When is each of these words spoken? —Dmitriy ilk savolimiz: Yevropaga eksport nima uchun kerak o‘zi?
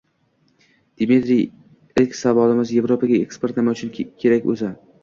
—Dmitriy 1.01 1.43
ilk 2.01 2.17
savolimiz: 2.23 2.75
Yevropaga 2.79 3.25
eksport 3.29 3.63
nima 3.63 3.79
uchun 3.79 3.97
kerak 4.05 4.55
o‘zi? 4.57 4.75